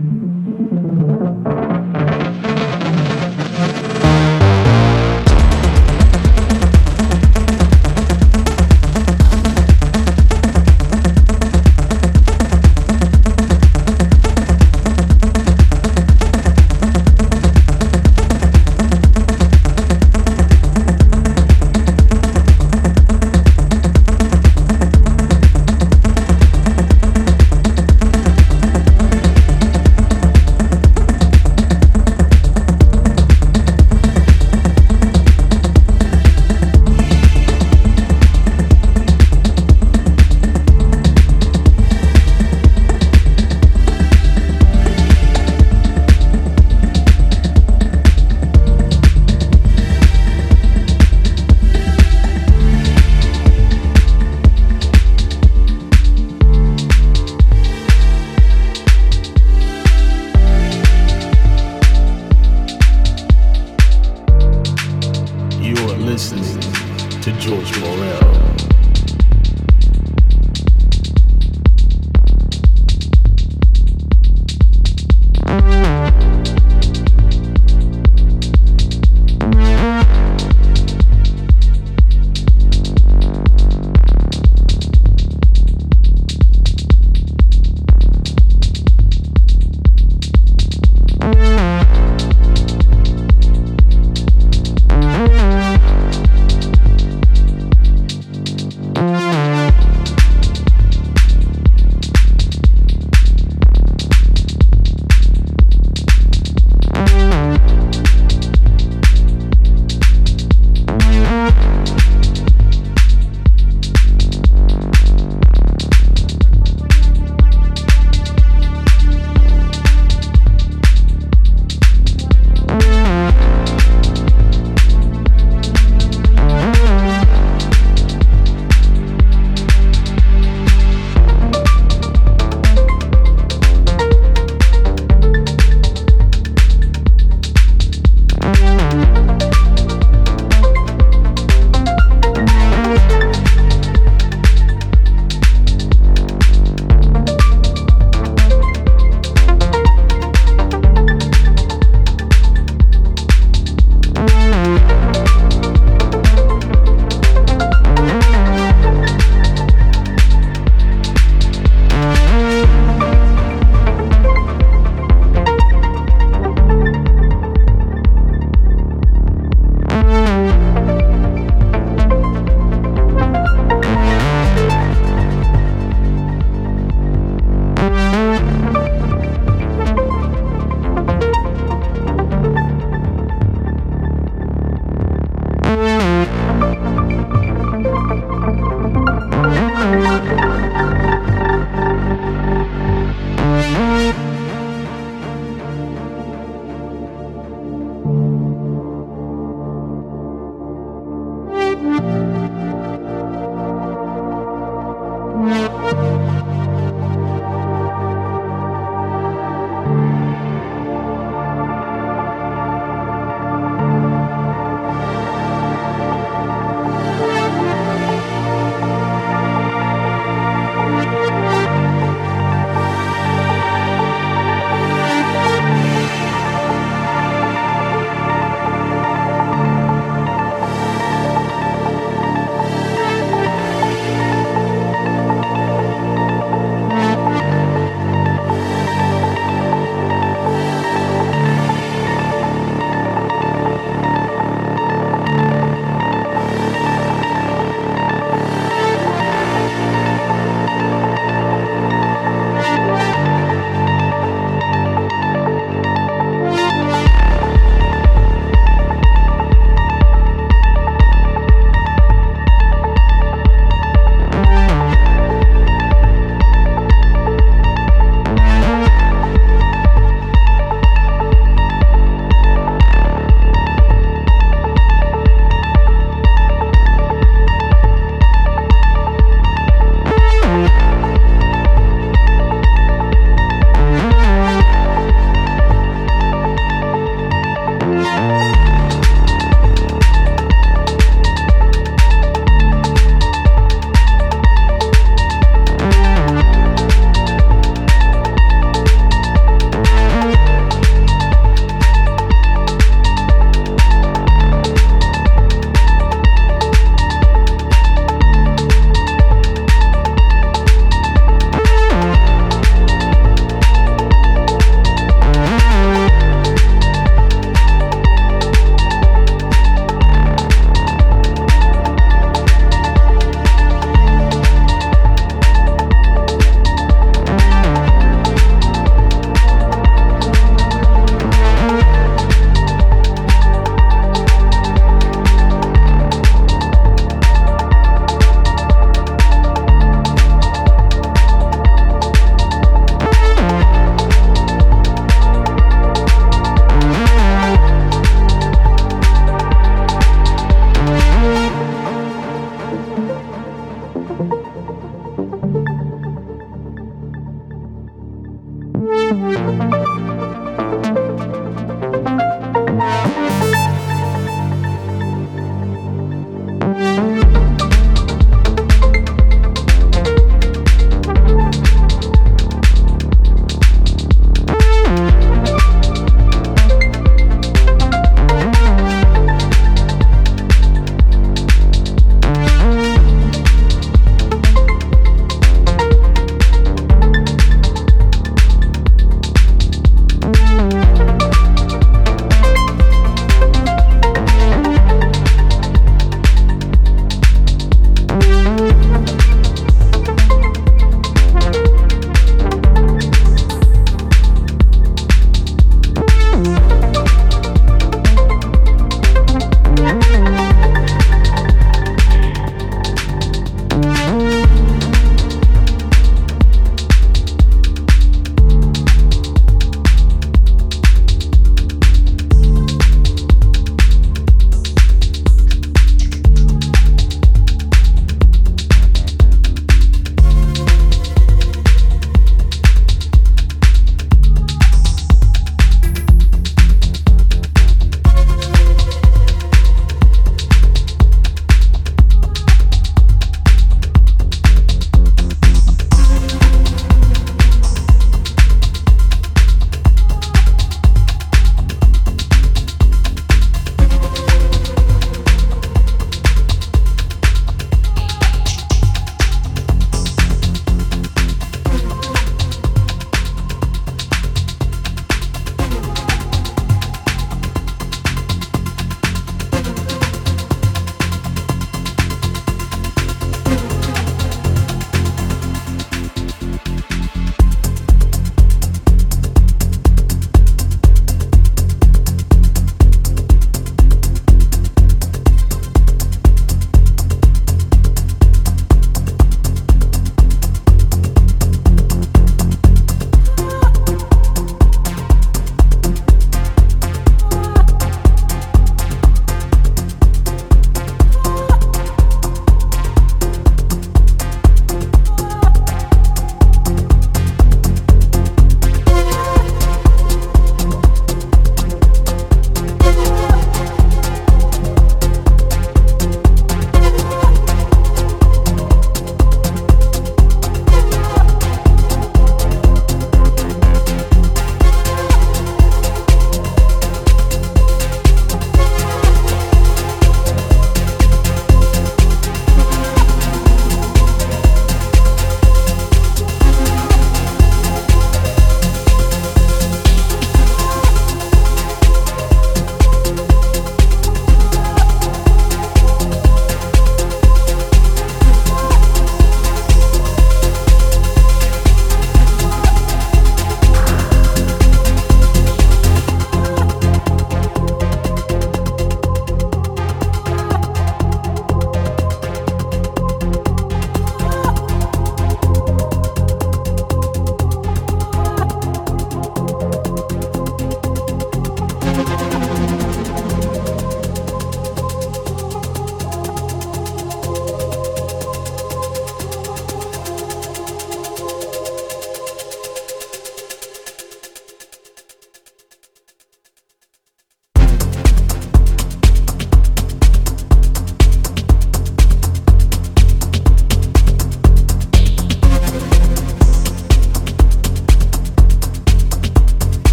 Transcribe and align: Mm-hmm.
Mm-hmm. 0.00 0.37